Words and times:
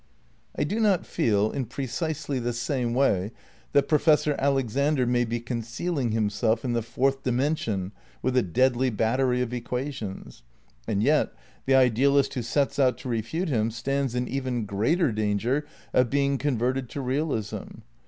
I 0.55 0.63
do 0.63 0.79
not 0.79 1.05
feel, 1.05 1.51
in 1.51 1.65
precisely 1.65 2.39
the 2.39 2.53
same 2.53 2.95
way, 2.95 3.29
that 3.73 3.87
Pro 3.87 3.99
fessor 3.99 4.35
Alexander 4.39 5.05
may 5.05 5.25
be 5.25 5.39
concealing 5.39 6.09
himself 6.09 6.65
in 6.65 6.73
the 6.73 6.81
Fourth 6.81 7.21
Dimension 7.21 7.91
with 8.23 8.35
a 8.35 8.41
deadly 8.41 8.89
battery 8.89 9.41
of 9.43 9.53
equations; 9.53 10.41
and 10.87 11.03
yet, 11.03 11.33
the 11.67 11.75
idealist 11.75 12.33
who 12.33 12.41
sets 12.41 12.79
out 12.79 12.97
to 12.97 13.09
refute 13.09 13.49
him 13.49 13.69
stands 13.69 14.15
in 14.15 14.27
even 14.27 14.65
greater 14.65 15.11
danger 15.11 15.67
of 15.93 16.09
being 16.09 16.39
converted 16.39 16.89
to 16.89 17.01
realism. 17.01 17.81